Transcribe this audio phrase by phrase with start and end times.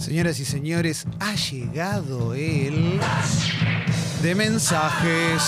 [0.00, 2.98] Señoras y señores, ha llegado el
[4.22, 5.42] de mensajes.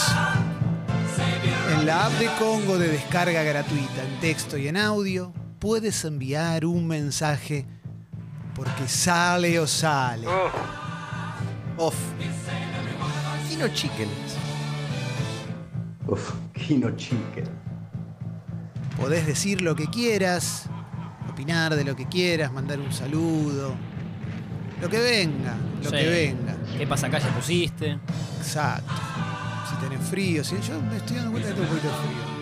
[1.73, 6.67] En la app de Congo de descarga gratuita en texto y en audio, puedes enviar
[6.67, 7.65] un mensaje
[8.55, 10.27] porque sale o sale.
[11.79, 11.97] Off.
[13.49, 14.09] Kino Chicken.
[16.07, 17.49] Uf, Kino Chicken.
[19.01, 20.67] Podés decir lo que quieras,
[21.31, 23.75] opinar de lo que quieras, mandar un saludo.
[24.83, 25.97] Lo que venga, lo Sí.
[25.97, 26.57] que venga.
[26.77, 27.99] ¿Qué pasacalle pusiste?
[28.39, 28.93] Exacto.
[29.71, 32.33] Si tenés frío, si yo me estoy dando cuenta que tengo un poquito de frío.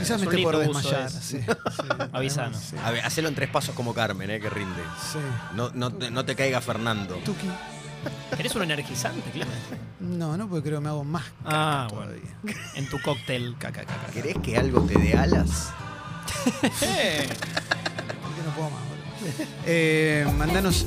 [0.00, 1.10] Quizás me esté por desmayar.
[1.10, 1.46] Sí, sí,
[2.12, 2.58] Avisanos.
[2.58, 4.82] sí, A ver, hacelo en tres pasos como Carmen, eh, que rinde.
[5.12, 5.18] sí.
[5.54, 7.16] No, no, te, no te caiga Fernando.
[7.24, 7.48] Tuki.
[8.36, 9.54] ¿Querés un energizante, Clemen?
[10.00, 12.12] No, no, porque creo que me hago más Ah, caca bueno.
[12.12, 12.60] todavía.
[12.74, 13.54] En tu cóctel.
[13.58, 14.12] Caca, caca, caca.
[14.12, 15.70] ¿Querés que algo te dé alas?
[16.82, 17.28] Eh,
[18.22, 18.80] Porque no puedo más.
[19.66, 20.86] Eh, mandanos.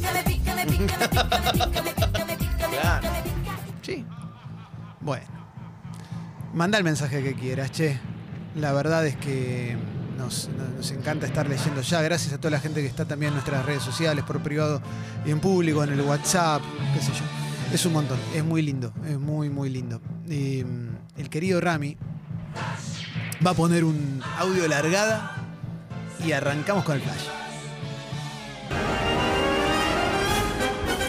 [3.81, 4.05] Sí.
[5.01, 5.25] Bueno.
[6.53, 7.99] Manda el mensaje que quieras, che.
[8.55, 9.75] La verdad es que
[10.17, 10.49] nos,
[10.91, 12.01] encanta estar leyendo ya.
[12.01, 14.81] Gracias a toda la gente que está también en nuestras redes sociales, por privado
[15.25, 16.61] y en público, en el WhatsApp,
[16.93, 17.73] qué sé yo.
[17.73, 18.19] Es un montón.
[18.35, 18.93] Es muy lindo.
[19.07, 19.99] Es muy, muy lindo.
[20.29, 21.97] Y, mm, el querido Rami
[23.45, 25.35] va a poner un audio largada
[26.23, 27.42] y arrancamos con el flash.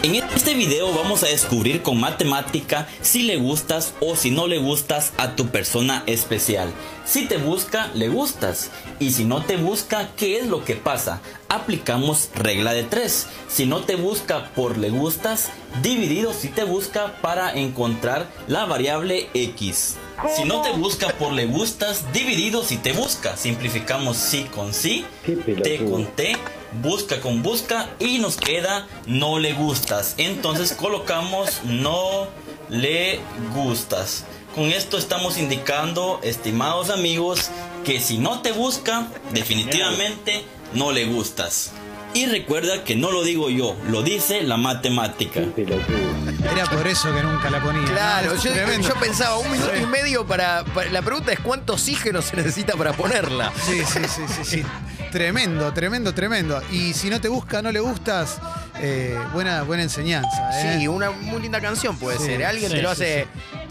[0.05, 4.59] En este video vamos a descubrir con matemática si le gustas o si no le
[4.59, 6.71] gustas a tu persona especial.
[7.05, 8.69] Si te busca, le gustas.
[8.99, 11.21] Y si no te busca, ¿qué es lo que pasa?
[11.49, 13.27] Aplicamos regla de 3.
[13.47, 15.49] Si no te busca por le gustas,
[15.81, 19.95] dividido si te busca para encontrar la variable x.
[20.35, 23.35] Si no te busca por le gustas, dividido si te busca.
[23.37, 26.37] Simplificamos sí con sí, t con t,
[26.81, 30.15] busca con busca y nos queda no le gustas.
[30.17, 32.27] Entonces colocamos no
[32.69, 33.19] le
[33.53, 34.23] gustas.
[34.53, 37.49] Con esto estamos indicando, estimados amigos,
[37.83, 41.71] que si no te busca, definitivamente no le gustas.
[42.13, 45.41] Y recuerda que no lo digo yo, lo dice la matemática.
[46.49, 47.83] Era por eso que nunca la ponía.
[47.85, 52.37] Claro, yo pensaba un minuto y medio para, para- La pregunta es cuánto oxígeno se
[52.37, 53.51] necesita para ponerla.
[53.65, 54.63] Sí, sí, sí, sí, sí.
[55.15, 56.61] Tremendo, tremendo, tremendo.
[56.73, 58.37] Y si no te busca, no le gustas,
[58.81, 60.49] eh, buena, buena enseñanza.
[60.61, 60.75] ¿eh?
[60.79, 62.43] Sí, una muy linda canción puede Sí, ser.
[62.43, 63.27] Alguien sí, te lo sí, hace.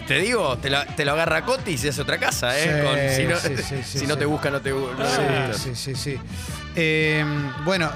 [0.08, 2.62] Te digo, te lo, te lo agarra Coti y se hace otra casa, ¿eh?
[3.18, 4.20] Sí, Con- si no, sí, sí, sí, si no sí.
[4.20, 5.52] te busca, no te bu- no te gusta.
[5.52, 6.20] Sí, sí, sí, sí.
[6.76, 7.22] Eh,
[7.66, 7.90] bueno,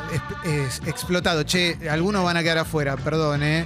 [0.45, 0.51] es,
[0.81, 1.43] es explotado.
[1.45, 3.65] Che, algunos van a quedar afuera, perdón, ¿eh?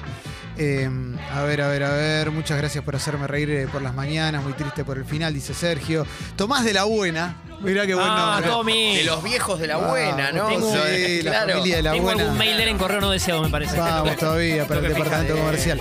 [0.58, 0.88] Eh,
[1.34, 2.30] a ver, a ver, a ver.
[2.30, 4.44] Muchas gracias por hacerme reír eh, por las mañanas.
[4.44, 6.06] Muy triste por el final, dice Sergio.
[6.36, 7.34] Tomás de la Buena.
[7.62, 8.50] Mirá qué buen ah, nombre.
[8.50, 8.96] Tommy.
[8.96, 10.48] De los viejos de la buena, ¿no?
[10.48, 11.52] tengo- O sea, Sí, la claro.
[11.54, 12.22] familia de la Tengo buena.
[12.22, 13.76] algún mail de él en correo no deseado, me parece.
[13.78, 15.40] Vamos todavía para el Tengo que departamento fijar, eh.
[15.46, 15.80] comercial.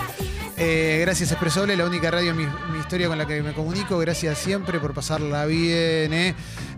[0.57, 3.97] Eh, gracias Expresoble, la única radio en mi, mi historia con la que me comunico.
[3.97, 6.13] Gracias siempre por pasarla bien.
[6.13, 6.35] eh.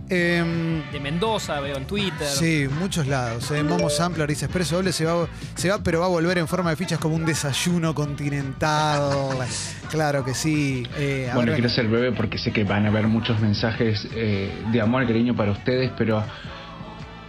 [0.09, 2.28] Em, De Mendoza, veo en Twitter.
[2.28, 3.50] sí, muchos lados.
[3.52, 3.64] Eh.
[3.64, 6.69] Momo Sampler dice Expreso Doble se va, se va, pero va a volver en forma
[6.69, 9.12] de fichas como un desayuno continental.
[9.90, 10.86] claro que sí.
[10.97, 14.52] Eh, Bueno, ver, quiero ser breve porque sé que van a haber muchos mensajes eh,
[14.72, 16.24] de amor y cariño para ustedes, pero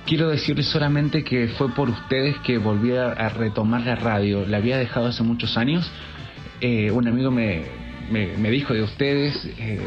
[0.07, 4.45] quiero decirles solamente que fue por ustedes que volví a, a retomar la radio.
[4.47, 5.91] La había dejado hace muchos años.
[6.61, 7.65] Eh, un amigo me,
[8.11, 9.81] me- me dijo de ustedes eh,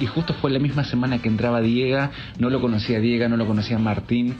[0.00, 2.10] y justo fue la misma semana que entraba Diega.
[2.38, 4.36] No lo conocía Diega, no lo conocía Martín.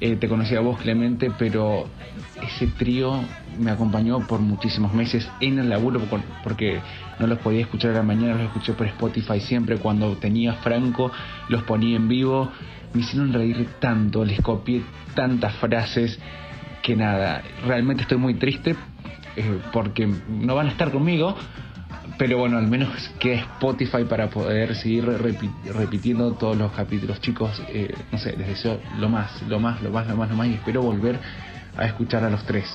[0.00, 1.88] eh, te conocía vos, Clemente, pero
[2.40, 3.20] ese trío
[3.58, 6.78] me acompañó por muchísimos meses en el laburo por- porque
[7.18, 9.76] no los podía escuchar a la mañana, los escuché por Spotify siempre.
[9.78, 11.10] Cuando tenía Franco,
[11.48, 12.48] los ponía en vivo.
[12.94, 14.82] Me hicieron reír tanto, les copié
[15.14, 16.16] tantas frases
[16.80, 18.76] que nada, realmente estoy muy triste
[19.36, 21.36] eh, porque no van a estar conmigo.
[22.18, 22.90] Pero bueno, al menos
[23.20, 27.20] queda Spotify para poder seguir repi- repitiendo todos los capítulos.
[27.20, 30.34] Chicos, eh, no sé, les deseo lo más, lo más, lo más, lo más, lo
[30.36, 30.48] más.
[30.48, 31.20] Y espero volver
[31.76, 32.66] a escuchar a los tres.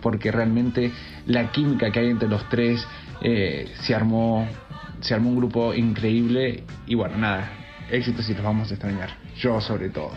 [0.00, 0.92] Porque realmente
[1.26, 2.86] la química que hay entre los tres
[3.22, 4.46] eh, se armó.
[5.00, 6.62] Se armó un grupo increíble.
[6.86, 7.50] Y bueno, nada,
[7.90, 9.10] éxitos y los vamos a extrañar.
[9.40, 10.12] Yo sobre todo.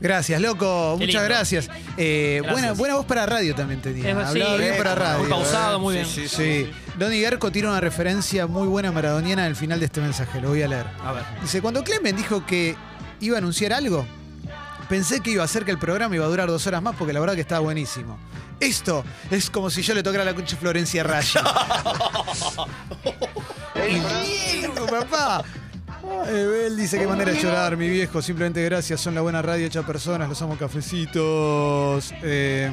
[0.00, 0.96] Gracias, loco.
[0.98, 1.36] Qué Muchas lindo.
[1.36, 1.68] gracias.
[1.96, 2.52] Eh, Gracias.
[2.52, 4.10] Buena, buena voz para radio también tenía.
[4.10, 5.28] Es- Hablaba sí, bien para muy radio.
[5.28, 6.06] pausado, muy bien.
[6.06, 6.70] Sí, sí.
[6.98, 10.40] Donny Garco tira una referencia muy buena maradoniana al final de este mensaje.
[10.40, 10.86] Lo voy a leer.
[11.04, 11.24] A ver.
[11.42, 12.76] Dice, cuando Clemen dijo que
[13.20, 14.06] iba a anunciar algo,
[14.88, 17.12] pensé que iba a ser que el programa iba a durar dos horas más porque
[17.12, 18.18] la verdad que estaba buenísimo.
[18.58, 21.42] Esto es como si yo le tocara la concha a Florencia Raya.
[26.28, 28.22] Ebel dice que manera de llorar, mi viejo.
[28.22, 32.12] Simplemente gracias, son la buena radio hecha personas, los amo cafecitos.
[32.22, 32.70] Eh,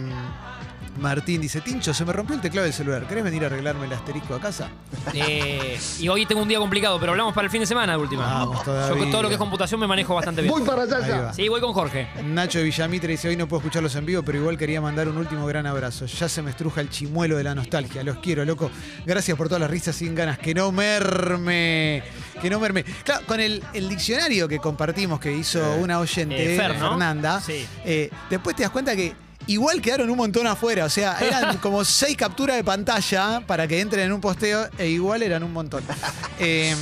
[1.00, 3.08] Martín dice, Tincho, se me rompió el teclado del celular.
[3.08, 4.70] ¿Querés venir a arreglarme el asterisco a casa?
[5.14, 8.00] Eh, y hoy tengo un día complicado, pero hablamos para el fin de semana de
[8.00, 8.26] última.
[8.26, 8.98] Vamos, Yo todavía.
[9.04, 10.52] con todo lo que es computación me manejo bastante bien.
[10.54, 11.34] Voy para allá ya.
[11.34, 12.08] Sí, voy con Jorge.
[12.24, 15.18] Nacho de Villamitre dice, hoy no puedo escucharlos en vivo, pero igual quería mandar un
[15.18, 16.06] último gran abrazo.
[16.08, 18.04] Ya se me estruja el chimuelo de la nostalgia.
[18.04, 18.72] Los quiero, loco.
[19.06, 20.38] Gracias por todas las risas sin ganas.
[20.40, 22.04] Que no merme.
[22.42, 22.84] Que no merme.
[23.04, 26.90] Claro, con el, el diccionario que compartimos que hizo una oyente, Eh, Fer, ¿no?
[26.90, 27.66] Fernanda, Sí.
[27.86, 29.14] eh, después te das cuenta que
[29.48, 30.86] igual quedaron un montón afuera.
[30.86, 34.88] O sea, eran como seis capturas de pantalla para que entren en un posteo e
[34.88, 35.84] igual eran un montón.
[36.40, 36.76] Eh,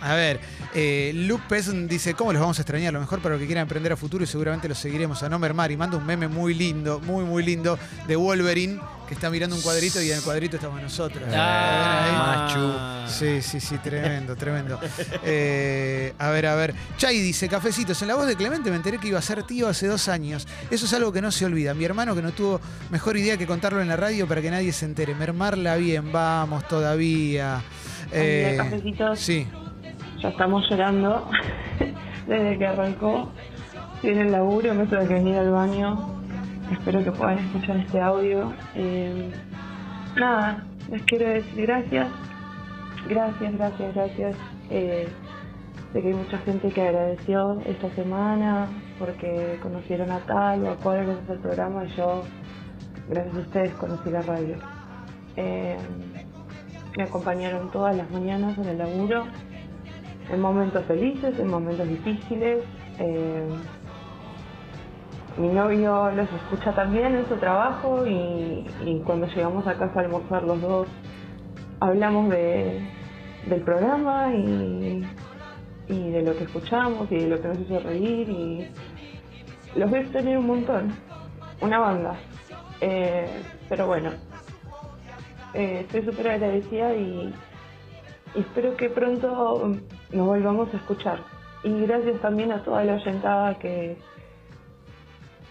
[0.00, 0.38] a ver,
[0.74, 2.92] eh, Luke Pes dice, ¿cómo los vamos a extrañar?
[2.92, 5.38] Lo mejor para los que quieran aprender a futuro y seguramente los seguiremos a no
[5.38, 5.70] mermar.
[5.70, 9.62] Y manda un meme muy lindo, muy, muy lindo de Wolverine que está mirando un
[9.62, 11.22] cuadrito y en el cuadrito estamos nosotros.
[11.34, 14.80] Ah, Sí, sí, sí, tremendo, tremendo.
[15.24, 16.74] Eh, a ver, a ver.
[16.96, 19.68] Chay dice, cafecitos, en la voz de Clemente me enteré que iba a ser tío
[19.68, 20.48] hace dos años.
[20.70, 21.74] Eso es algo que no se olvida.
[21.74, 22.60] Mi hermano que no tuvo
[22.90, 25.14] mejor idea que contarlo en la radio para que nadie se entere.
[25.14, 27.62] Mermarla bien, vamos todavía.
[28.12, 29.20] Eh, cafecitos.
[29.20, 29.46] sí.
[30.22, 31.28] Ya estamos llorando
[32.28, 33.32] desde que arrancó.
[34.04, 35.98] En el laburo, me tuve que venir al baño.
[36.70, 38.52] Espero que puedan escuchar este audio.
[38.76, 39.32] Eh,
[40.14, 42.08] nada, les quiero decir gracias.
[43.08, 44.36] Gracias, gracias, gracias.
[44.70, 45.08] Eh,
[45.92, 48.68] sé que hay mucha gente que agradeció esta semana
[49.00, 52.22] porque conocieron a tal o a cual gracias al programa y yo,
[53.08, 54.54] gracias a ustedes, conocí la radio.
[55.34, 55.76] Eh,
[56.96, 59.24] me acompañaron todas las mañanas en el laburo
[60.30, 62.64] en momentos felices, en momentos difíciles.
[62.98, 63.48] Eh,
[65.38, 68.66] mi novio los escucha también en su trabajo y,
[69.06, 70.88] cuando llegamos a casa a almorzar los dos
[71.80, 72.80] hablamos de,
[73.46, 75.04] del programa y,
[75.88, 78.68] y de lo que escuchamos y de lo que nos hizo reír y
[79.74, 80.92] los voy a un montón,
[81.60, 82.16] una banda.
[82.80, 84.10] Eh, pero bueno,
[85.54, 87.34] eh, estoy súper agradecida y
[88.34, 89.76] espero que pronto
[90.12, 91.18] nos volvamos a escuchar.
[91.64, 93.96] Y gracias también a toda la oyentada que,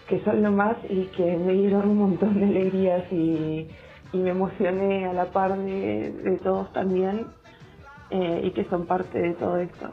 [0.08, 3.68] que son lo más y que me dieron un montón de alegrías y,
[4.12, 7.26] y me emocioné a la par de, de todos también
[8.10, 9.88] eh, y que son parte de todo esto.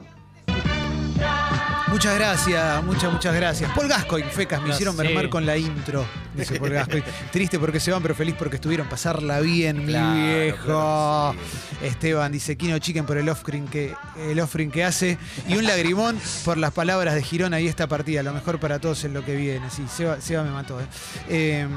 [1.87, 3.71] Muchas gracias, muchas, muchas gracias.
[3.75, 6.05] Paul Gascoigne, fecas, me hicieron mermar con la intro,
[6.35, 7.07] dice Paul Gascoigne.
[7.31, 8.87] Triste porque se van, pero feliz porque estuvieron.
[8.87, 10.65] Pasarla bien, Claro, mi viejo.
[10.65, 11.35] claro
[11.81, 13.93] Esteban dice Kino Chicken por el offering que
[14.29, 15.17] el offering que hace
[15.47, 18.21] y un lagrimón por las palabras de Girona y esta partida.
[18.23, 19.69] Lo mejor para todos en lo que viene.
[19.69, 20.79] Sí, Seba, Seba me mató.
[20.79, 20.85] eh.
[21.29, 21.67] Eh,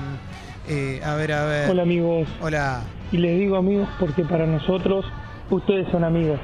[0.68, 1.70] eh, a ver, a ver.
[1.70, 2.82] Hola amigos, Hola.
[3.10, 5.04] y les digo amigos porque para nosotros
[5.50, 6.38] ustedes son amigos,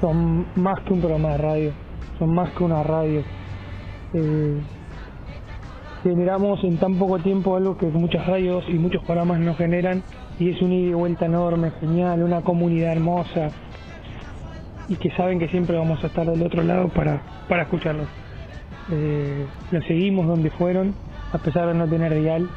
[0.00, 1.72] son más que un programa de radio,
[2.18, 3.22] son más que una radio.
[4.12, 4.60] Eh,
[6.02, 10.02] generamos en tan poco tiempo algo que muchas radios y muchos programas no generan
[10.38, 13.48] y es un ida y vuelta enorme, genial, una comunidad hermosa
[14.88, 18.06] y que saben que siempre vamos a estar del otro lado para, para escucharlos.
[18.92, 20.94] Eh, los seguimos donde fueron,
[21.32, 22.48] a pesar de no tener dial,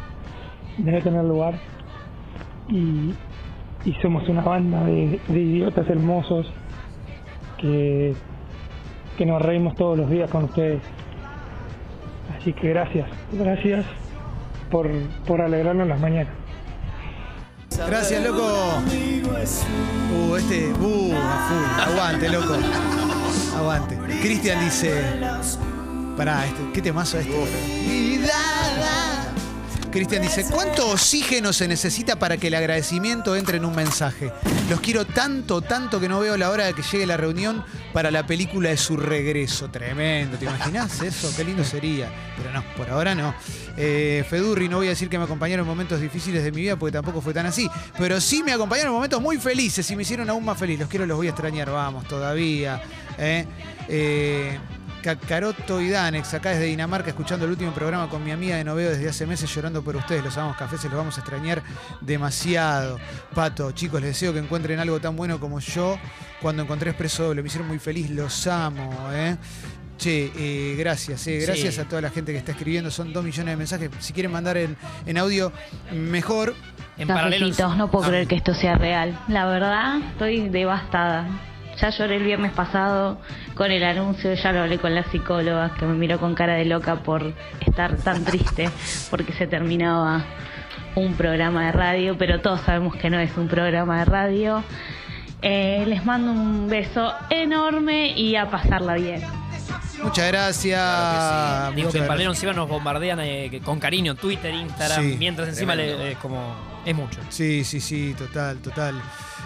[0.77, 1.55] de no tener lugar
[2.67, 3.13] y,
[3.85, 6.51] y somos una banda de, de idiotas hermosos
[7.57, 8.13] que,
[9.17, 10.81] que nos reímos todos los días con ustedes.
[12.37, 13.85] Así que gracias, gracias
[14.69, 14.89] por,
[15.25, 16.33] por alegrarnos las mañanas.
[17.87, 18.81] Gracias, loco.
[20.13, 20.71] Uh, este.
[20.79, 21.93] Uh, a full.
[21.93, 22.55] Aguante, loco.
[23.57, 23.97] Aguante.
[24.21, 24.91] Cristian dice.
[26.15, 27.31] Pará, este, ¿qué temazo este?
[29.89, 34.31] Cristian dice, ¿cuánto oxígeno se necesita para que el agradecimiento entre en un mensaje?
[34.69, 37.63] Los quiero tanto, tanto que no veo la hora de que llegue la reunión
[37.93, 39.69] para la película de su regreso.
[39.69, 41.31] Tremendo, ¿te imaginas eso?
[41.35, 42.11] Qué lindo sería.
[42.37, 43.33] Pero no, por ahora no.
[43.77, 46.75] Eh, Fedurri, no voy a decir que me acompañaron en momentos difíciles de mi vida
[46.75, 47.69] porque tampoco fue tan así.
[47.97, 50.79] Pero sí me acompañaron en momentos muy felices y me hicieron aún más feliz.
[50.79, 52.81] Los quiero, los voy a extrañar, vamos, todavía.
[53.17, 53.45] ¿eh?
[53.87, 54.57] Eh,
[55.15, 58.89] Cacaroto y Danex, acá desde Dinamarca, escuchando el último programa con mi amiga de Noveo
[58.89, 60.21] desde hace meses, llorando por ustedes.
[60.21, 61.63] Los amamos cafés, se los vamos a extrañar
[62.01, 62.99] demasiado.
[63.33, 65.97] Pato, chicos, les deseo que encuentren algo tan bueno como yo
[66.41, 67.41] cuando encontré Expreso Doble.
[67.41, 69.37] Me hicieron muy feliz, los amo, ¿eh?
[69.97, 71.79] Che, eh, gracias, eh, gracias Sí.
[71.81, 72.91] a toda la gente que está escribiendo.
[72.91, 73.89] Son dos millones de mensajes.
[73.99, 75.53] Si quieren mandar en, en audio,
[75.93, 76.53] mejor.
[76.97, 77.47] En paralelo.
[77.77, 78.09] No puedo Ah.
[78.09, 79.17] creer que esto sea real.
[79.29, 81.27] La verdad, estoy devastada.
[81.79, 83.19] Ya lloré el viernes pasado
[83.55, 86.65] con el anuncio, ya lo hablé con la psicóloga que me miró con cara de
[86.65, 87.33] loca por
[87.65, 88.69] estar tan triste
[89.11, 90.23] porque se terminaba
[90.95, 94.63] un programa de radio, pero todos sabemos que no es un programa de radio.
[95.43, 99.21] Eh, les mando un beso enorme y a pasarla bien.
[100.01, 101.75] Muchas gracias.
[101.75, 102.07] Digo Muchas que en gracias.
[102.07, 105.15] Palero encima nos bombardean eh, que- con cariño en Twitter, Instagram, Sí.
[105.19, 106.55] mientras encima le, es como.
[106.85, 107.19] Es mucho.
[107.29, 108.95] Sí, sí, sí, total, total.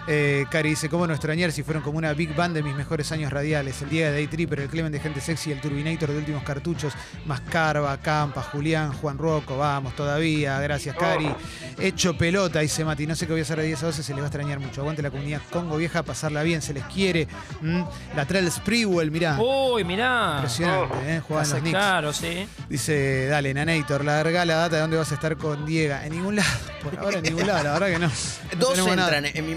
[0.08, 3.12] Eh, Cari dice, ¿cómo no extrañar si fueron como una big band de mis mejores
[3.12, 3.82] años radiales?
[3.82, 6.94] El Diego de Day Tripper, el Clemen de Gente Sexy, el Turbinator de Últimos Cartuchos,
[7.26, 11.32] Mascarva, Campa, Julián, Juan Rocco, vamos, todavía, gracias Cari.
[11.80, 14.12] Hecho pelota, dice Mati, no sé qué voy a hacer de 10 a 12, se
[14.14, 14.82] les va a extrañar mucho.
[14.82, 17.28] Aguante la comunidad Congo Vieja, pasarla bien, se les quiere.
[17.62, 17.82] Mm,
[18.16, 19.38] La trae el Sprewell, mirá.
[19.40, 20.34] Uy, mirá.
[20.38, 21.20] Impresionante, ¿eh?
[21.22, 21.78] Juegan Hace los Knicks.
[21.78, 22.48] Claro, sí.
[22.70, 25.96] Dice, dale, Nanator, larga la data de dónde vas a estar con Diego.
[26.04, 26.50] En ningún lado,
[26.84, 28.12] por ahora en ningún lado, la verdad que no.
[28.52, 29.18] No Dos nada.
[29.18, 29.56] entran, en mi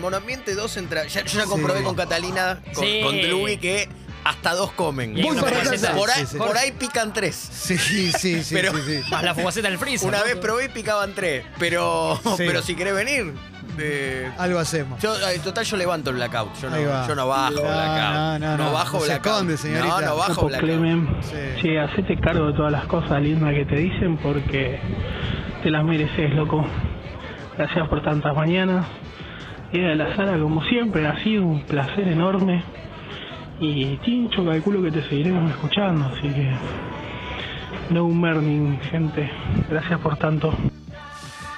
[1.08, 1.84] Ya- yo ya comprobé Sí.
[1.84, 3.00] con Catalina, con, Sí.
[3.02, 3.14] con
[3.58, 3.88] que
[4.24, 5.12] hasta dos comen.
[5.16, 5.88] Y hay Voy una para fugaceta.
[5.88, 5.98] casa.
[5.98, 6.38] Por ahí, Sí, sí.
[6.38, 7.34] por ahí pican tres.
[7.36, 9.00] Sí, sí, sí, sí, Pero- sí.
[9.10, 10.08] Más la fugaceta del freezer.
[10.08, 10.24] Una ¿no?
[10.24, 11.44] vez probé y picaban tres.
[11.58, 12.44] Pero, Sí.
[12.46, 13.34] pero si querés venir,
[13.78, 15.00] eh, Algo hacemos.
[15.02, 16.54] yo, en total yo levanto el blackout.
[16.60, 17.02] Yo Ahí va.
[17.02, 18.14] no, yo no bajo No, blackout.
[18.14, 18.72] no, no, no.
[18.72, 19.32] bajo No se blackout.
[19.34, 19.88] esconde, señorita.
[19.88, 20.70] No, no bajo Capo blackout.
[20.70, 21.60] Clemen, Sí.
[21.62, 24.80] che, hacete cargo de todas las cosas lindas que te dicen porque
[25.62, 26.66] te las mereces, loco.
[27.58, 28.86] Gracias por tantas mañanas.
[29.74, 32.62] Y de la sala, como siempre, ha sido un placer enorme.
[33.60, 36.52] Y Tincho, calculo que te seguiremos escuchando, así que.
[37.90, 39.30] No burning, gente.
[39.68, 40.54] Gracias por tanto.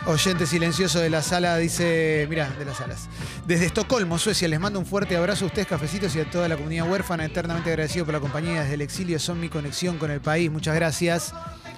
[0.07, 3.09] Oyente silencioso de la sala dice, mira, de las salas.
[3.47, 6.57] Desde Estocolmo, Suecia, les mando un fuerte abrazo a ustedes, cafecitos, y a toda la
[6.57, 7.25] comunidad huérfana.
[7.27, 9.19] Eternamente agradecido por la compañía desde el exilio.
[9.19, 10.51] Son mi conexión con el país.
[10.51, 11.35] Muchas gracias.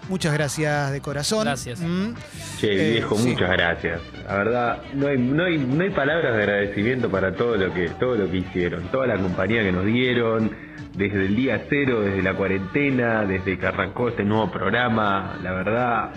[0.09, 1.45] Muchas gracias de corazón.
[1.47, 1.80] Gracias.
[1.80, 2.14] Mm.
[2.61, 3.28] Che, Eh, viejo, sí.
[3.30, 4.00] muchas gracias.
[4.28, 7.88] La verdad, no hay, no hay, no hay palabras de agradecimiento para todo lo que,
[7.99, 10.50] todo lo que hicieron, toda la compañía que nos dieron,
[10.94, 15.38] desde el día cero, desde la cuarentena, desde que arrancó este nuevo programa.
[15.42, 16.11] La verdad,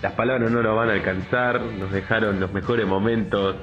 [0.00, 3.56] las palabras no nos van a alcanzar, nos dejaron los mejores momentos.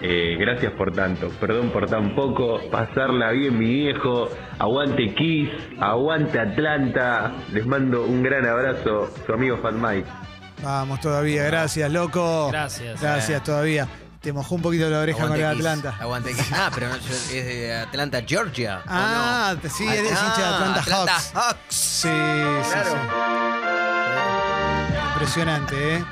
[0.00, 6.40] Eh, gracias por tanto, perdón por tan poco, pasarla bien mi viejo, aguante Kiss, aguante
[6.40, 10.29] Atlanta, les mando un gran abrazo, su amigo Mike.
[10.62, 12.48] Vamos todavía, gracias, loco.
[12.50, 13.00] Gracias.
[13.00, 13.88] Gracias todavía.
[14.20, 15.96] Te mojó un poquito la oreja con el Kiss, Atlanta.
[15.98, 16.46] Aguante Kiss.
[16.52, 18.80] Ah, pero no, es de Atlanta, Georgia.
[18.80, 19.70] ¿o Ah, no?
[19.70, 21.30] sí, eres hincha de Atlanta Hawks.
[21.34, 21.74] Hawks.
[21.74, 22.90] Sí, sí, Claro.
[22.90, 22.96] sí.
[25.12, 26.04] Impresionante, ¿eh?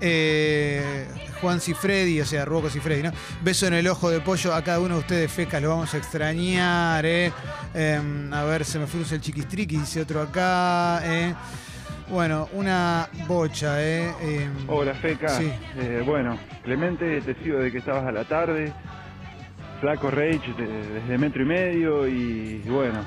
[0.00, 1.06] Eh,
[1.40, 3.12] Juan Cifredi, o sea, Ruoco Cifredi, ¿no?
[3.42, 5.98] Beso en el ojo de pollo a cada uno de ustedes, fecas, lo vamos a
[5.98, 7.32] extrañar, ¿eh?
[7.74, 11.34] Em, a ver, se me frunce el chiquistriqui, dice otro acá, ¿eh?
[12.12, 14.12] Bueno, una bocha, ¿eh?
[14.20, 15.50] Em, Hola Feca, Sí.
[15.78, 18.70] Eh, bueno, Clemente, te sigo de que estabas a la tarde,
[19.80, 23.00] Flaco Rage de- desde metro y medio y bueno,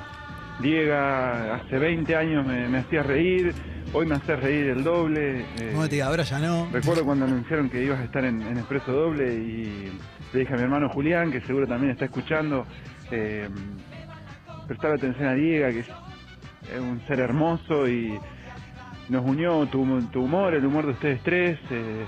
[0.60, 3.54] Diega, hace 20 años me, me hacías reír,
[3.94, 5.42] hoy me haces reír el doble.
[5.60, 6.08] eh, ¿Cómo te digo?
[6.08, 6.68] Ahora ya no.
[6.74, 9.92] recuerdo cuando anunciaron que ibas a estar en, en Expreso Doble y
[10.34, 12.66] le dije a mi hermano Julián, que seguro también está escuchando,
[13.12, 13.48] eh,
[14.68, 15.88] prestar atención a Diega, que es
[16.80, 18.18] un ser hermoso y
[19.10, 22.06] nos unió tu, tu humor, el humor de ustedes tres, eh,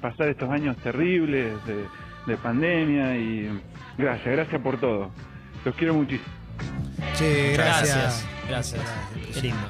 [0.00, 1.86] pasar estos años terribles de,
[2.26, 3.48] de pandemia y
[3.96, 5.10] gracias, gracias por todo.
[5.64, 6.28] Los quiero muchísimo.
[7.16, 8.26] Che, gracias.
[8.48, 8.80] Gracias.
[8.80, 8.82] Gracias.
[9.34, 9.66] Qué lindo.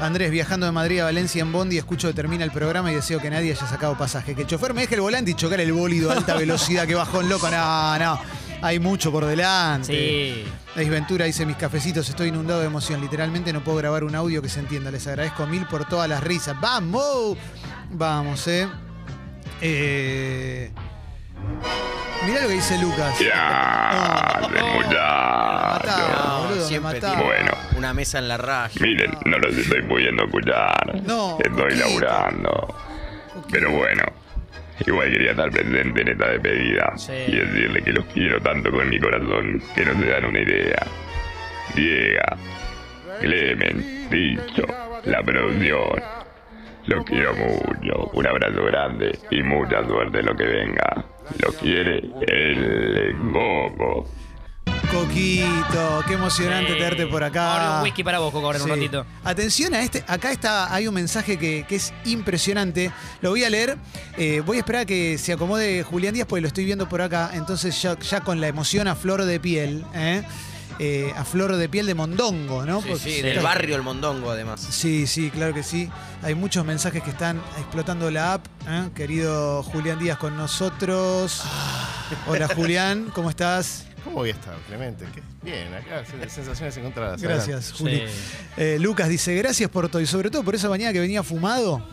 [0.00, 3.20] Andrés, viajando de Madrid a Valencia en Bondi, escucho que termina el programa y deseo
[3.20, 4.34] que nadie haya sacado pasaje.
[4.34, 6.94] Que el chofer me deje el volante y chocar el bólido a alta velocidad que
[6.94, 7.50] bajó en loco.
[7.50, 8.18] No, no.
[8.62, 9.86] Hay mucho por delante.
[9.86, 10.44] Sí.
[10.74, 13.00] Ace Ventura dice, mis cafecitos, estoy inundado de emoción.
[13.00, 14.90] Literalmente no puedo grabar un audio que se entienda.
[14.90, 16.60] Les agradezco mil por todas las risas.
[16.60, 17.36] ¡Vamos!
[17.90, 18.68] Vamos, eh.
[19.60, 20.70] eh...
[22.26, 23.18] Mirá lo que dice Lucas.
[23.18, 24.38] Ya.
[25.72, 27.52] Mataba, boludo, siempre tiene Bueno.
[27.76, 28.74] una mesa en la raya.
[28.80, 31.00] Miren, no los estoy pudiendo escuchar.
[31.04, 32.74] No, Estoy laburando.
[33.50, 34.04] Pero bueno,
[34.86, 36.92] igual quería estar presente en esta despedida.
[36.96, 37.12] Sí.
[37.28, 40.86] Y decirle que los quiero tanto con mi corazón que no se dan una idea.
[41.74, 42.36] Diega,
[43.20, 44.66] Clemen, Dicho,
[45.04, 46.02] la producción.
[46.86, 48.10] Los quiero mucho.
[48.14, 51.04] Un abrazo grande y mucha suerte en lo que venga.
[51.38, 54.06] Lo quiere el Bobo.
[54.92, 56.78] Coquito, qué emocionante Sí.
[56.78, 57.52] tenerte por acá.
[57.52, 58.74] Ahora un whisky para vos, Coco, ahora en un Sí.
[58.74, 59.06] ratito.
[59.24, 62.90] Atención a este, acá está, hay un mensaje que, que es impresionante.
[63.20, 63.78] Lo voy a leer.
[64.18, 67.02] Eh, voy a esperar a que se acomode Julián Díaz, porque lo estoy viendo por
[67.02, 67.30] acá.
[67.34, 70.22] Entonces ya, ya con la emoción a flor de piel, ¿eh?
[70.82, 72.80] Eh, a flor de piel de Mondongo, ¿no?
[72.80, 74.60] Sí, Porque sí, está- del barrio El Mondongo, además.
[74.70, 75.90] Sí, sí, claro que sí.
[76.22, 78.46] Hay muchos mensajes que están explotando la app.
[78.66, 78.88] ¿eh?
[78.94, 81.42] Querido Julián Díaz con nosotros.
[82.26, 83.86] Hola Julián, ¿cómo estás?
[84.04, 85.04] ¿Cómo voy a estar, Clemente?
[85.14, 85.22] ¿Qué?
[85.42, 87.20] Bien, acá sensaciones encontradas.
[87.20, 87.74] Gracias, Sí.
[87.78, 88.02] Juli.
[88.56, 91.86] Eh, Lucas dice, gracias por todo y sobre todo por esa mañana que venía fumado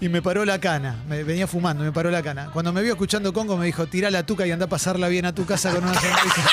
[0.00, 0.96] y me paró la cana.
[1.08, 2.50] Me venía fumando, me paró la cana.
[2.52, 5.24] Cuando me vio escuchando Congo me dijo, tirá la tuca y anda a pasarla bien
[5.26, 6.50] a tu casa con una sonrisa.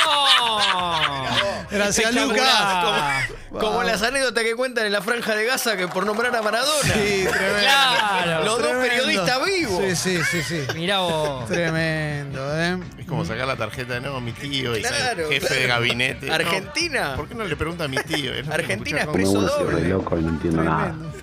[1.71, 3.29] Gracias, Lucas.
[3.49, 6.93] Como las anécdotas que cuentan en la franja de Gaza que por nombrar a Maradona.
[6.93, 7.59] Sí, tremendo.
[7.61, 8.45] Claro.
[8.45, 9.81] Los dos periodistas vivos.
[9.95, 10.61] Sí, sí, sí, sí.
[10.75, 11.45] Mirá vos.
[11.47, 12.77] Tremendo, ¿eh?
[12.97, 15.61] Es como sacar la tarjeta de nuevo mi tío y ser Claro, jefe claro.
[15.61, 16.25] de gabinete.
[16.27, 17.13] No, Argentina.
[17.15, 18.31] ¿Por qué no le pregunta a mi tío?
[18.43, 19.87] No Argentina expreso cómo- doble.
[19.89, 21.13] loco y no entiendo Tremendo.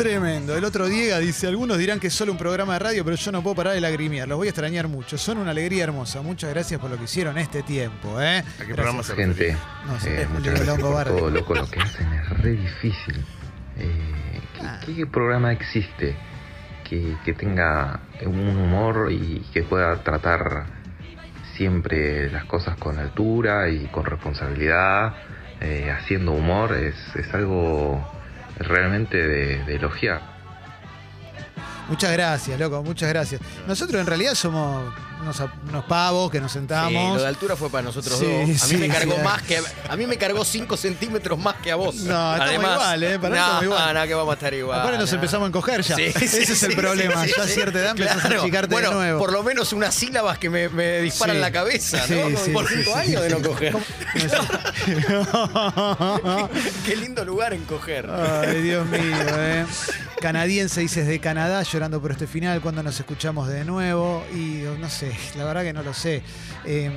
[0.00, 0.56] Tremendo.
[0.56, 3.32] El otro Diego dice, algunos dirán que es solo un programa de radio, pero yo
[3.32, 4.26] no puedo parar de lagrimear.
[4.26, 5.18] Los voy a extrañar mucho.
[5.18, 6.22] Son una alegría hermosa.
[6.22, 8.38] Muchas gracias por lo que hicieron este tiempo, ¿eh?
[8.38, 9.56] ¿A qué programa se Gente?
[9.86, 11.54] No sé, eh, muchas gracias Longo por todo, loco.
[11.54, 13.24] Lo que hacen es re difícil.
[13.76, 14.40] Eh,
[14.86, 16.16] ¿qué, qué programa existe
[16.88, 20.64] que, que tenga un humor y que pueda tratar
[21.56, 25.14] siempre las cosas con altura y con responsabilidad,
[25.60, 26.72] eh, haciendo humor?
[26.74, 28.19] Es, es algo
[28.60, 30.20] realmente de, elogiar.
[31.88, 33.40] Muchas gracias, loco, muchas gracias.
[33.66, 37.16] Nosotros en realidad somos unos, unos pavos que nos Sí, sentamos.
[37.16, 38.42] lo de altura fue para nosotros Sí, dos.
[38.42, 41.70] A mí sí, me cargó más que a mí me cargó 5 centímetros más que
[41.70, 41.94] a vos.
[41.96, 43.18] No, estamos igual, ¿eh?
[43.18, 43.94] Para no, estamos igual.
[43.94, 44.80] no, que vamos a estar igual.
[44.80, 45.14] Aparte nos no.
[45.16, 45.96] empezamos a encoger ya.
[45.96, 47.26] Ese es el problema.
[47.26, 48.36] ya a cierta edad empezás Claro.
[48.36, 49.18] a achicarte bueno, de nuevo.
[49.18, 52.52] por lo menos unas sílabas que me, me disparan la cabeza, ¿no?
[52.52, 53.72] por sí, 5 sí, años de no coger.
[53.72, 53.84] ¿Cómo
[56.86, 58.08] Qué lindo lugar en coger.
[58.10, 59.00] Ay, Dios mío,
[59.38, 59.66] ¿eh?
[60.20, 62.60] Canadiense dices de Canadá llorando por este final.
[62.60, 64.24] cuando nos escuchamos de nuevo?
[64.34, 66.22] Y no sé, la verdad que no lo sé.
[66.64, 66.90] Eh,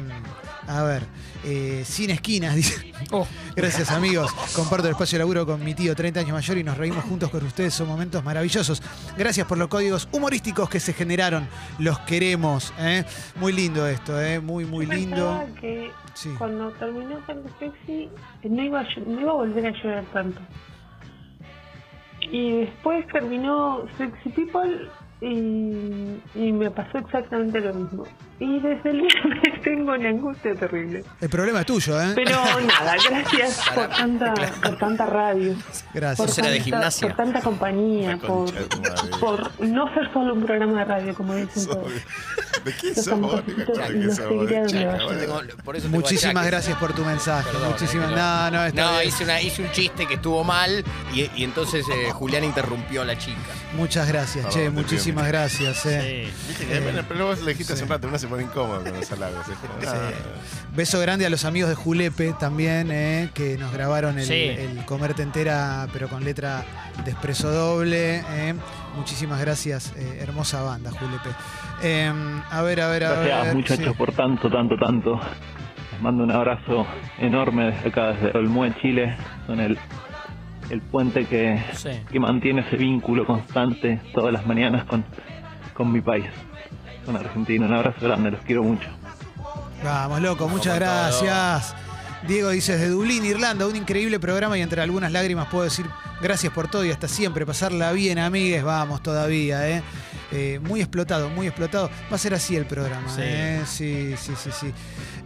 [0.67, 1.03] a ver,
[1.43, 2.93] eh, sin esquinas, dice.
[3.11, 3.27] Oh.
[3.55, 4.31] Gracias amigos.
[4.55, 7.29] Comparto el espacio de laburo con mi tío, 30 años mayor, y nos reímos juntos
[7.29, 7.73] con ustedes.
[7.73, 8.81] Son momentos maravillosos.
[9.17, 11.47] Gracias por los códigos humorísticos que se generaron.
[11.79, 12.73] Los queremos.
[12.79, 13.03] ¿eh?
[13.35, 14.39] Muy lindo esto, ¿eh?
[14.39, 15.43] muy, muy lindo.
[15.59, 16.29] que Sí.
[16.37, 18.07] cuando terminó Santo Sexy
[18.43, 20.39] no iba, a, no iba a volver a llorar tanto.
[22.31, 24.89] Y después terminó Sexy People
[25.23, 28.03] y, y me pasó exactamente lo mismo.
[28.39, 31.03] Y desde el viernes tengo una angustia terrible.
[31.21, 32.11] El problema es tuyo, ¿eh?
[32.15, 32.35] Pero
[32.67, 35.55] nada, gracias por tanta, por tanta radio.
[35.93, 36.17] Gracias.
[36.17, 37.07] Por Será de tanta, gimnasia.
[37.07, 38.51] por tanta compañía, por,
[39.19, 41.91] por no ser solo un programa de radio, como dicen todos.
[42.65, 43.43] ¿De qué somos?
[45.89, 47.49] Muchísimas gracias por tu mensaje.
[47.51, 48.11] Perdón, Muchísimas.
[48.11, 51.43] eh, No, no, está No, hice, una, hice un chiste que estuvo mal y, y
[51.43, 53.37] entonces eh, Julián interrumpió a la chica.
[53.75, 54.69] Muchas gracias, che.
[54.69, 55.85] Muchísimas gracias.
[55.85, 56.31] eh.
[56.47, 58.93] Viste que, bueno, pero vos le dijiste hace un rato, uno se pone incómodo con
[58.93, 59.47] los halagos.
[59.47, 60.09] es como, ah,
[60.75, 64.33] Beso grande a los amigos de Julepe también, eh, que nos grabaron el, Sí.
[64.33, 66.63] el Comerte Entera, pero con letra
[67.05, 68.23] de expreso doble.
[68.29, 68.55] eh.
[68.95, 71.29] Muchísimas gracias, eh, hermosa banda, Julepe.
[71.83, 72.11] Eh,
[72.49, 73.55] a ver, a ver, a Gracias ver.
[73.55, 73.93] muchachos sí.
[73.97, 75.19] por tanto, tanto, tanto.
[75.91, 76.87] Les mando un abrazo
[77.19, 79.15] enorme desde acá, desde Olmué, Chile.
[79.45, 79.77] Son el,
[80.71, 81.89] el puente que, Sí.
[82.11, 85.03] que mantiene ese vínculo constante todas las mañanas con,
[85.73, 86.25] con mi país,
[87.05, 87.65] con Argentina.
[87.65, 88.87] Un abrazo grande, los quiero mucho.
[89.83, 91.75] Vamos, loco, muchas gracias.
[92.27, 95.85] Diego dice, desde Dublín, Irlanda, un increíble programa y entre algunas lágrimas puedo decir
[96.21, 97.45] gracias por todo y hasta siempre.
[97.45, 99.83] Pasarla bien, amigues, vamos todavía, ¿eh?
[100.31, 101.89] Eh, muy explotado, muy explotado.
[102.11, 103.21] Va a ser así el programa, Sí.
[103.23, 103.61] ¿eh?
[103.65, 104.73] Sí, sí, sí, sí.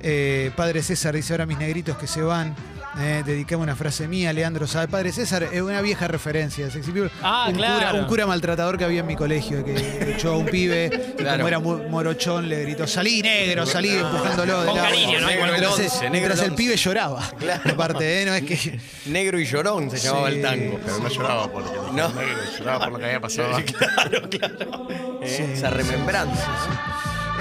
[0.02, 2.56] Eh, Padre César dice, ahora mis negritos que se van.
[3.00, 4.88] Eh, dedicame una frase mía, Leandro Sabe.
[4.88, 7.12] Padre César es una vieja referencia de Sexy People.
[7.22, 7.76] Ah, un, claro.
[7.90, 11.22] cura, un cura maltratador que había en mi colegio, que echó a un pibe, y
[11.22, 11.38] Claro.
[11.38, 14.58] como era morochón, le gritó, salí negro, salí empujándolo.
[14.62, 14.90] del Con agua".
[14.90, 15.28] cariño, ¿no?
[15.28, 17.22] Negro el once, mientras pibe lloraba.
[17.38, 17.72] Claro.
[17.72, 18.26] Aparte, ¿eh?
[18.26, 18.80] no es que.
[19.08, 20.36] Negro y llorón se llamaba Sí.
[20.38, 20.80] el tango.
[20.84, 22.10] Pero no lloraba por lo que No.
[22.10, 23.58] negro, lloraba por lo que había pasado.
[23.78, 24.88] Claro, claro.
[25.22, 26.48] Eh, Sí, esa remembranza.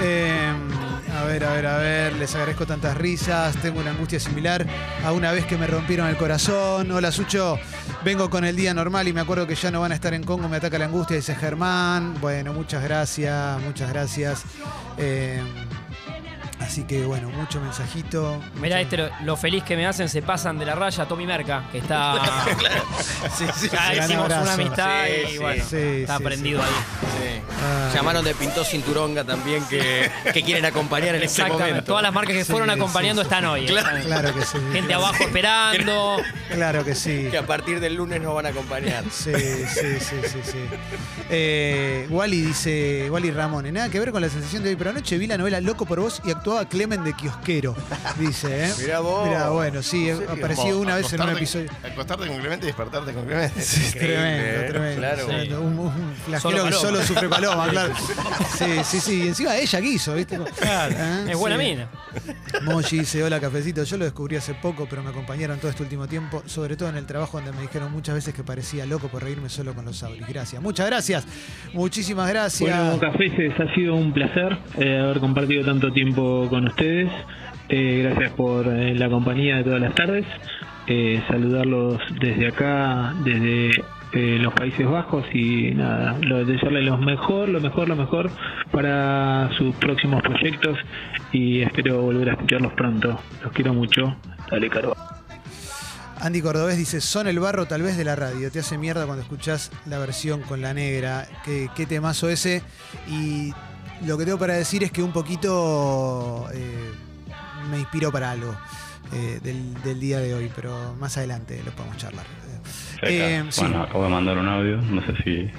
[0.01, 0.53] Eh,
[1.17, 3.55] a ver, a ver, a ver, les agradezco tantas risas.
[3.57, 4.65] Tengo una angustia similar
[5.03, 6.91] a una vez que me rompieron el corazón.
[6.91, 7.57] Hola, Sucho.
[8.05, 10.23] Vengo con el día normal y me acuerdo que ya no van a estar en
[10.23, 10.47] Congo.
[10.47, 12.15] Me ataca la angustia, dice Germán.
[12.21, 14.43] Bueno, muchas gracias, muchas gracias.
[14.97, 15.41] Eh,
[16.59, 18.41] así que, bueno, mucho mensajito.
[18.55, 21.25] Mirá, mucho- este, lo, lo feliz que me hacen, se pasan de la raya Tommy
[21.25, 22.15] Merca, que está.
[23.37, 23.99] Sí, sí, ya sí.
[23.99, 25.37] hicimos una amistad Sí, y sí.
[25.37, 27.41] bueno, Sí, está sí, prendido ahí.
[27.93, 31.63] Llamaron de Pintó Cinturonga también que, que quieren acompañar en este Exactamente.
[31.71, 31.87] momento.
[31.87, 33.25] Todas las marcas que Sí, fueron acompañando sí.
[33.27, 33.65] están hoy.
[33.65, 33.97] Claro.
[34.03, 34.57] Claro que sí.
[34.73, 36.17] Gente abajo esperando.
[36.51, 37.27] Claro que sí.
[37.29, 39.03] Que a partir del lunes nos van a acompañar.
[39.11, 40.57] Sí, sí, sí, sí, sí.
[41.29, 45.17] Eh, Wally dice, Wally Ramón, nada que ver con la sensación de hoy, pero anoche
[45.17, 47.75] vi la novela Loco por Vos y actuó actuaba Clemen de Kiosquero,
[48.17, 48.73] dice, ¿eh?
[48.79, 49.27] Mirá vos.
[49.27, 50.31] Mirá, bueno, sí, ¿En serio?
[50.33, 51.69] apareció Como una vez en un acostarte- episodio.
[51.83, 53.61] Acostarte con Clemente y despertarte con Clemente.
[53.61, 54.65] Sí, es tremendo, ¿eh?
[54.69, 54.97] tremendo.
[54.97, 55.25] Claro.
[55.25, 55.61] tremendo.
[55.61, 56.81] Un, un flagelo que Paloma.
[56.81, 57.93] solo sufre Paloma, claro.
[58.57, 59.23] Sí, sí, sí.
[59.23, 60.39] Y encima ella quiso, ¿viste?
[60.63, 60.87] Ah,
[61.29, 61.63] Es buena sí.
[61.63, 61.89] mina.
[62.63, 66.07] Mochi dice, hola cafecito, yo lo descubrí hace poco, pero me acompañaron todo este último
[66.07, 69.21] tiempo, sobre todo en el trabajo donde me dijeron muchas veces que parecía loco por
[69.21, 70.25] reírme solo con los auris.
[70.25, 71.25] Gracias, muchas gracias,
[71.73, 72.69] muchísimas gracias.
[72.69, 77.11] Bueno, Cafeses, ha sido un placer eh, haber compartido tanto tiempo con ustedes.
[77.69, 80.25] Eh, gracias por eh, la compañía de todas las tardes.
[80.87, 83.71] Eh, saludarlos desde acá, desde
[84.39, 88.31] los Países Bajos y nada, lo, desearles lo mejor, lo mejor, lo mejor
[88.71, 90.77] para sus próximos proyectos
[91.31, 93.19] y espero volver a escucharlos pronto.
[93.43, 94.15] Los quiero mucho.
[94.49, 94.95] Dale, Caro.
[96.19, 99.21] Andy Cordobés dice, son el barro tal vez de la radio, te hace mierda cuando
[99.21, 101.27] escuchás la versión con la negra.
[101.43, 102.63] Qué, qué temazo ese.
[103.07, 103.53] Y
[104.05, 106.91] lo que tengo para decir es que un poquito eh,
[107.71, 108.55] me inspiró para algo
[109.13, 112.25] eh, del, del día de hoy, pero más adelante lo podemos charlar.
[113.03, 113.61] Eh, sí.
[113.61, 115.51] Bueno, acabo de mandar un audio, no sé si,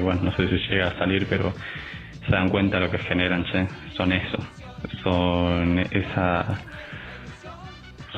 [0.00, 1.52] bueno, no sé si llega a salir, pero
[2.26, 3.44] se dan cuenta lo que generan,
[3.96, 4.38] son eso,
[5.02, 6.60] son esa,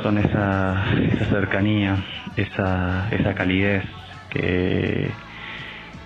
[0.02, 2.04] son esa, esa cercanía,
[2.36, 3.84] esa, esa calidez
[4.30, 5.10] que,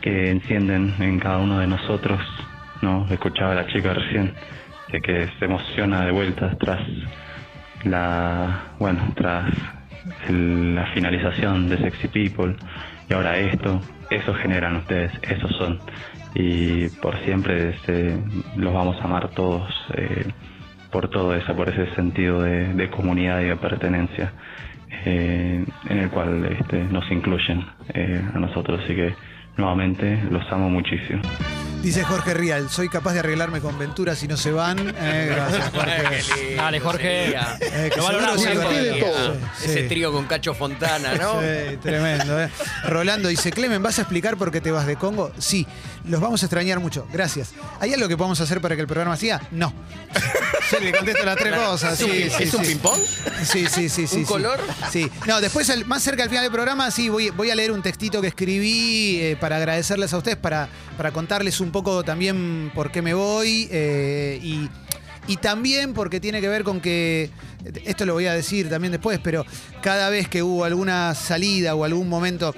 [0.00, 2.20] que encienden en cada uno de nosotros,
[2.82, 3.06] ¿no?
[3.10, 4.32] Escuchaba a la chica recién,
[4.92, 6.80] de que se emociona de vuelta tras
[7.84, 9.52] la, bueno, tras
[10.28, 12.56] el- la finalización de Sexy People
[13.08, 15.80] y ahora esto, eso generan ustedes, esos son.
[16.34, 18.16] Y por siempre este,
[18.56, 20.26] los vamos a amar todos eh,
[20.90, 24.32] por todo eso, por ese sentido de, comunidad y de pertenencia
[25.04, 27.64] eh, en el cual este, nos incluyen
[27.94, 28.80] eh, a nosotros.
[28.84, 29.14] Así que
[29.56, 31.20] nuevamente los amo muchísimo.
[31.82, 34.94] Dice Jorge Rial, soy capaz de arreglarme con Ventura si no se van.
[34.98, 36.54] Eh, gracias, Jorge.
[36.56, 37.28] Dale, Jorge.
[37.30, 39.00] Eh, que Lo seguro valoramos, sí, ¿eh?
[39.00, 39.38] Jorge.
[39.64, 39.88] Ese Sí.
[39.88, 41.40] trío con Cacho Fontana, ¿no?
[41.40, 42.50] Sí, tremendo, ¿eh?
[42.84, 45.30] Rolando dice, Clemen, ¿vas a explicar por qué te vas de Congo?
[45.38, 45.66] Sí,
[46.04, 47.52] los vamos a extrañar mucho, gracias.
[47.80, 49.40] ¿Hay algo que podamos hacer para que el programa siga?
[49.52, 49.72] No.
[50.72, 51.94] Yo le contesto las tres cosas.
[51.98, 52.70] ¿Es un sí, ping- sí, ¿Es un sí.
[52.74, 53.00] ping-pong?
[53.44, 54.16] Sí, sí, sí, sí.
[54.16, 54.24] ¿Un sí.
[54.24, 54.60] color?
[54.90, 55.10] Sí.
[55.26, 58.20] No, después, más cerca al final del programa, sí, voy, voy a leer un textito
[58.20, 63.02] que escribí eh, para agradecerles a ustedes, para, para contarles un poco también por qué
[63.02, 64.68] me voy eh, y,
[65.26, 67.30] y también porque tiene que ver con que,
[67.84, 69.44] esto lo voy a decir también después, pero
[69.82, 72.54] cada vez que hubo alguna salida o algún momento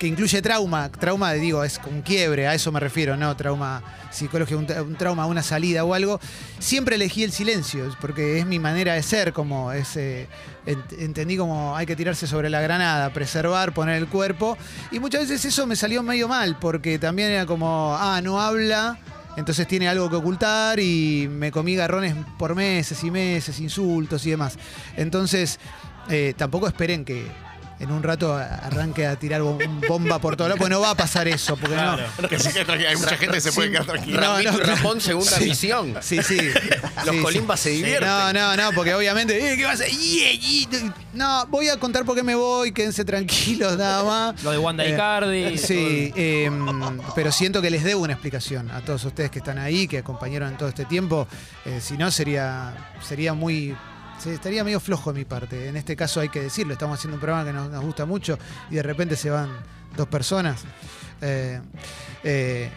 [0.00, 4.58] que incluye trauma, trauma, digo, es un quiebre, a eso me refiero, no trauma psicológico,
[4.58, 6.18] un, tra- un trauma, una salida o algo,
[6.58, 10.26] siempre elegí el silencio, porque es mi manera de ser, como es, eh,
[10.66, 14.56] ent- entendí como hay que tirarse sobre la granada, preservar, poner el cuerpo,
[14.90, 18.98] y muchas veces eso me salió medio mal, porque también era como, ah, no habla,
[19.36, 24.30] entonces tiene algo que ocultar y me comí garrones por meses y meses, insultos y
[24.30, 24.58] demás.
[24.96, 25.60] Entonces,
[26.08, 27.26] eh, tampoco esperen que
[27.80, 30.94] en un rato arranque a tirar bom- bomba por todo lado, porque no va a
[30.94, 32.02] pasar eso, porque Claro.
[32.20, 32.28] no.
[32.28, 34.20] Que se quede tranquila, hay mucha gente que se puede quedar tranquila.
[34.20, 34.76] Ramiro claro.
[34.76, 35.44] Ramón, segunda Sí.
[35.44, 35.94] misión.
[36.02, 36.38] Sí, sí.
[37.06, 37.70] Los Sí, colimbas sí.
[37.70, 38.08] se divierten.
[38.08, 39.96] No, no, no, porque obviamente, eh, ¿qué vas a hacer?
[39.96, 40.94] Yeah, yeah.
[41.14, 44.42] No, voy a contar por qué me voy, quédense tranquilos nada más.
[44.42, 45.58] Lo de Wanda Eh, Icardi.
[45.58, 46.50] Sí, eh,
[47.14, 50.50] pero siento que les debo una explicación a todos ustedes que están ahí, que acompañaron
[50.50, 51.26] en todo este tiempo.
[51.64, 53.74] Eh, si no, sería, sería muy.
[54.20, 55.68] Se- estaría medio flojo de mi parte.
[55.68, 58.38] En este caso hay que decirlo, estamos haciendo un programa que nos, gusta mucho
[58.70, 59.48] y de repente se van
[59.96, 60.62] dos personas.
[61.20, 61.60] Eh,
[62.24, 62.70] eh,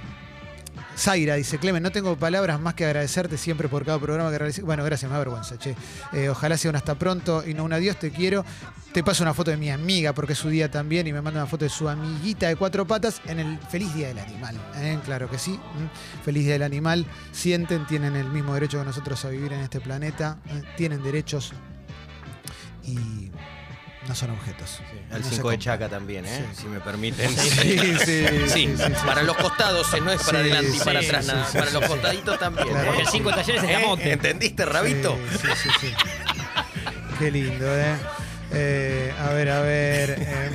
[0.97, 4.63] Zaira dice, Clemen, no tengo palabras más que agradecerte siempre por cada programa que realices.
[4.63, 5.75] Bueno, gracias, me da vergüenza, che.
[6.13, 8.45] Eh, ojalá sea un hasta pronto y no un adiós, te quiero.
[8.93, 11.39] Te paso una foto de mi amiga porque es su día también y me manda
[11.39, 14.55] una foto de su amiguita de cuatro patas en el Feliz Día del Animal.
[14.75, 14.99] ¿eh?
[15.03, 15.59] Claro que sí.
[16.23, 17.07] Feliz Día del Animal.
[17.31, 20.37] Sienten, tienen el mismo derecho que nosotros a vivir en este planeta.
[20.47, 20.61] ¿eh?
[20.77, 21.53] Tienen derechos
[22.83, 23.31] y
[24.07, 24.79] no son objetos.
[25.11, 25.59] Se 5 de.
[25.59, 26.45] Chaca también, ¿eh?
[26.55, 26.61] Sí.
[26.63, 27.29] si me permiten.
[27.37, 28.93] Sí, sí, sí, sí, sí.
[29.05, 31.45] para los costados, eh, no es para Sí, adelante y para atrás sí, nada.
[31.47, 31.89] sí, para sí, los sí.
[31.89, 32.67] costaditos también.
[32.67, 32.81] Claro.
[32.83, 32.85] ¿eh?
[32.87, 33.73] Porque el cinco de talleres es ¿Eh?
[33.73, 34.11] Damonte.
[34.11, 35.17] ¿Entendiste, Rabito?
[35.31, 35.93] Sí, sí, sí, sí.
[37.19, 37.95] Qué lindo, ¿eh?
[38.51, 40.15] Eh, A ver, a ver.
[40.19, 40.49] eh,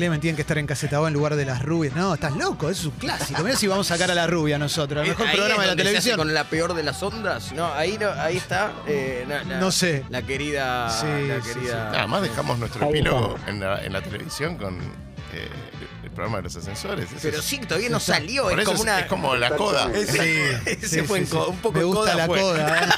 [0.00, 0.66] Clemen tienen que estar en
[1.08, 1.94] en lugar de las rubias.
[1.94, 3.42] No, estás loco, eso es un clásico.
[3.42, 5.02] Mira si vamos a sacar a la rubia nosotros.
[5.02, 6.16] El mejor Ahí programa es de la donde se hace televisión.
[6.16, 7.52] con la peor de las ondas.
[7.52, 8.72] No, ahí, no, ahí está.
[8.86, 10.04] eh, la- la- No sé.
[10.08, 10.88] La querida.
[10.88, 11.90] Sí, la sí, querida.
[11.90, 14.78] Además dejamos nuestro epílogo en la, en la televisión con
[15.34, 15.48] eh,
[16.02, 17.04] el programa de los ascensores.
[17.04, 18.48] Eso Pero sí, todavía no salió.
[18.48, 19.00] Es eso como una.
[19.00, 19.90] es como la coda.
[19.94, 22.40] Ese, Sí, ese sí, fue co- un poco Me en gusta coda la fue.
[22.40, 22.88] coda, ¿eh?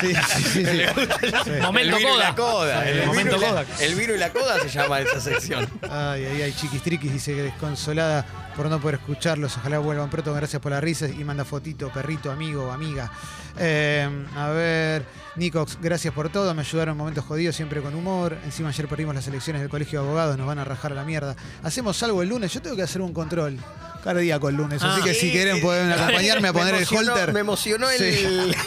[0.00, 0.14] Sí,
[0.52, 1.50] sí, sí.
[1.62, 2.36] Momento el vino y la Kodak.
[2.36, 2.88] coda.
[2.88, 3.80] El, momento vino y la- Kodak.
[3.80, 5.68] el vino y la coda se llama esa sección.
[5.82, 8.24] Ay, ay, ay, chiquistriquis dice que desconsolada
[8.56, 9.56] por no poder escucharlos.
[9.58, 11.10] Ojalá vuelvan pronto, gracias por las risas.
[11.10, 13.10] Y manda fotito, perrito, amigo, amiga.
[13.58, 15.04] Eh, a ver,
[15.36, 16.54] Nicox, gracias por todo.
[16.54, 18.36] Me ayudaron en momentos jodidos, siempre con humor.
[18.44, 21.04] Encima ayer perdimos las elecciones del colegio de abogados, nos van a rajar a la
[21.04, 21.36] mierda.
[21.62, 23.58] Hacemos algo el lunes, yo tengo que hacer un control
[24.00, 24.82] cardíaco el lunes.
[24.82, 25.04] Así Ah.
[25.04, 27.32] que si quieren pueden acompañarme a poner el holter.
[27.32, 27.96] Me emocionó Sí.
[28.04, 28.56] el.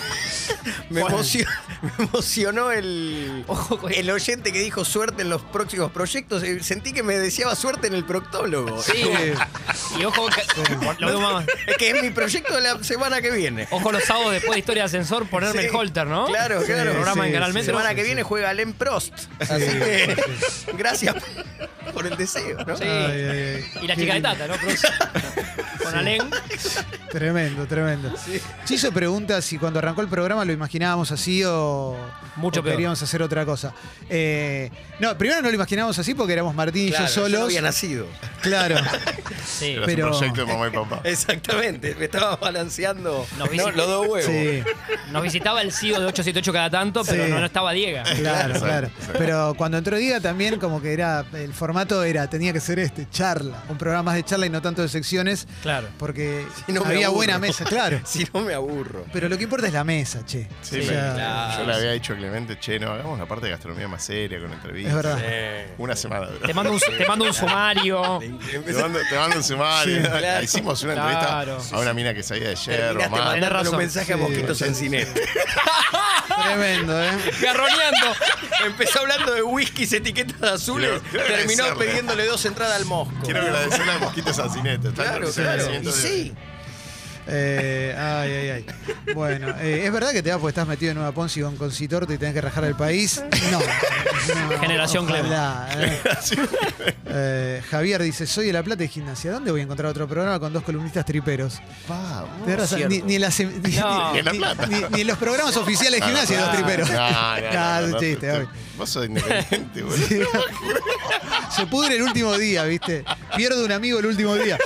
[0.90, 1.50] Me, emocionó,
[1.98, 6.44] me emocionó el, Ojo con- el oyente que dijo suerte en los próximos proyectos.
[6.44, 8.82] Eh, Sentí que me deseaba suerte en el proctólogo.
[8.84, 9.04] Sí.
[10.00, 10.44] Y ojo, que,
[11.00, 13.68] lo veo más- Es que es mi proyecto de la semana que viene.
[13.72, 16.26] ojo los sábados después de Historia de Ascensor, ponerme Sí, el holter, ¿no?
[16.26, 16.92] Claro, Sí, claro.
[16.92, 19.14] programa en sí, Canal sí, La semana que viene juega Len Prost.
[19.40, 20.16] Así que
[20.78, 21.16] gracias
[21.94, 22.78] por el deseo, ¿no?
[22.78, 22.84] Sí.
[22.84, 23.66] Ay, ay, ay.
[23.82, 24.58] Y la chica de Tata, ¿no?
[24.58, 24.82] Cruz?
[25.84, 26.22] Con Alén.
[27.12, 28.12] Tremendo, tremendo.
[28.66, 31.96] Chiso pregunta si cuando arrancó el programa lo imaginábamos así o,
[32.36, 33.74] Mucho o queríamos hacer otra cosa.
[34.10, 37.40] Eh, no, primero no lo imaginábamos así porque éramos Martín y Claro, yo yo solos.
[37.40, 38.08] no había nacido.
[38.42, 38.76] Claro.
[39.46, 39.76] Sí.
[39.86, 41.02] Pero- un proyecto de mamá y papá.
[41.04, 41.96] Exactamente.
[41.96, 44.24] Me estaba balanceando Nos no, visita- los dos huevos.
[44.26, 44.64] Sí,
[45.12, 47.30] Nos visitaba el CEO de 878 cada tanto, pero Sí.
[47.30, 48.00] no, no estaba Diego.
[48.16, 48.88] claro, Sí, claro.
[49.00, 49.12] sí.
[49.18, 53.08] Pero cuando entró Diego también como que era, el formato era, tenía que ser este,
[53.12, 53.64] charla.
[53.70, 55.46] Un programa más de charla y no tanto de secciones.
[55.62, 55.83] Claro.
[55.98, 57.18] Porque Si no me había aburro.
[57.18, 58.00] buena mesa, claro.
[58.06, 59.06] Si no me aburro.
[59.14, 60.48] Pero lo que importa es la mesa, che.
[60.62, 61.60] Sí, O pero sea, claro.
[61.62, 64.40] yo le había dicho a Clemente, che, no, hagamos una parte de gastronomía más seria,
[64.40, 64.90] con entrevistas.
[64.92, 65.20] Es verdad.
[65.24, 66.46] Eh, Una semana duró.
[66.46, 68.20] Te mando un, te mando un sumario.
[68.20, 70.02] Te mando, te mando un sumario.
[70.04, 70.44] Sí, claro.
[70.44, 71.52] Hicimos una Claro.
[71.54, 73.74] entrevista a una mina que sabía de yerba, Terminaste mandando Tenés razón.
[73.74, 74.90] un mensaje a Sí, Mosquitos sí, en sí.
[76.44, 77.12] Tremendo, ¿eh?
[77.42, 78.08] Garroneando.
[78.66, 80.90] Empezó hablando de whiskies, etiquetas azules.
[80.90, 81.86] Quiero- quiero terminó agradecerle.
[81.86, 83.14] pidiéndole dos entradas al Mosco.
[83.24, 84.92] Quiero agradecerle a Mosquitos Sacinete.
[84.92, 85.74] Claro, claro.
[85.82, 86.34] Y sí.
[87.28, 88.66] Eh, ay, ay, ay.
[89.14, 92.14] Bueno, eh, ¿es verdad que te vas porque estás metido en una Ponzi con Concitorte
[92.16, 93.24] y tenés que rajar el país?
[93.52, 93.60] No.
[93.60, 96.00] no, Generación ojalá, eh.
[97.06, 99.32] Eh, Javier dice, soy de La Plata y Gimnasia.
[99.32, 101.62] ¿Dónde voy a encontrar otro programa con dos columnistas triperos?
[102.46, 102.96] Tenés razón, cierto.
[102.96, 104.14] ni, ni en las ni- No.
[104.14, 104.68] ni- Ni en La ni- Plata.
[104.68, 106.90] ni- en los programas oficiales de Gimnasia hay dos triperos.
[106.92, 107.02] No,
[107.82, 108.50] no, no, chiste, no.
[108.78, 110.08] Vos sos independiente, boludo.
[110.08, 110.20] Sí.
[111.56, 113.06] Se pudre el último día, ¿viste?
[113.38, 114.58] Pierdo un amigo el último día.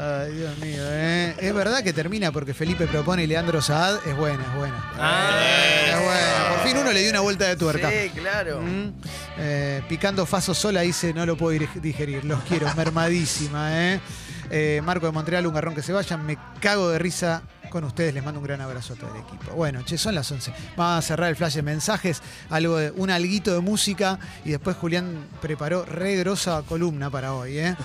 [0.00, 1.34] Ay, Dios mío, ¿eh?
[1.38, 4.90] Es verdad que termina porque Felipe propone y Leandro Saad es buena, es buena.
[4.98, 5.30] Ah,
[5.88, 6.48] Es buena.
[6.56, 7.90] Por fin uno le dio una vuelta de tuerca.
[7.90, 8.60] Sí, claro.
[8.62, 8.92] Mm.
[9.38, 14.00] Eh, picando faso sola dice no lo puedo ir- digerir, los quiero, mermadísima, ¿eh?
[14.50, 18.14] Eh, Marco de Montreal, un garrón que se vayan, me cago de risa con ustedes,
[18.14, 19.52] les mando un gran abrazo a todo el equipo.
[19.52, 20.52] Bueno, che, son las 11.
[20.76, 24.76] Vamos a cerrar el flash de mensajes, algo de, un alguito de música y después
[24.76, 27.76] Julián preparó re grosa columna para hoy, ¿eh?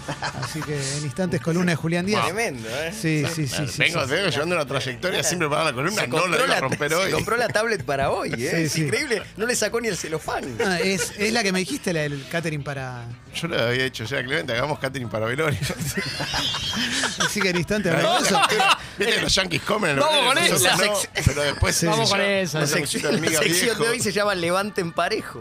[0.41, 2.23] Así que en instantes columna de Julián Díaz.
[2.25, 2.91] Tremendo, ¿eh?
[2.93, 3.67] Sí, sí, sí.
[3.67, 4.11] sí, vengo, sí.
[4.11, 6.07] vengo llevando una trayectoria sin preparar la columna.
[6.07, 7.11] No la compró, iba a la, romper se hoy.
[7.11, 8.37] compró la tablet para hoy, ¿eh?
[8.37, 8.81] Sí, es sí.
[8.83, 9.23] increíble.
[9.37, 10.43] No le sacó ni el celofán.
[10.65, 13.05] Ah, es, es la que me dijiste, la del catering para.
[13.33, 15.59] Yo le había dicho ya Clemente, hagamos catering para velorio.
[17.19, 17.93] Así que en instantes.
[18.01, 18.19] No.
[18.97, 19.99] Viste los yankees comen.
[19.99, 20.77] Vamos con esa
[21.25, 21.83] Pero después.
[21.85, 22.59] Vamos con esa.
[22.59, 25.39] La sección, de hoy se llama Levanten Parejo.